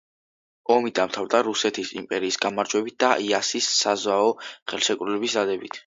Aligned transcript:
ომი 0.75 0.91
დამთავრდა 0.99 1.41
რუსეთის 1.49 1.93
იმპერიის 2.01 2.39
გამარჯვებით 2.47 2.99
და 3.05 3.13
იასის 3.29 3.71
საზავო 3.85 4.37
ხელშეკრულების 4.53 5.39
დადებით. 5.43 5.77